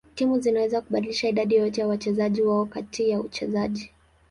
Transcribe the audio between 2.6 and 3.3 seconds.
kati ya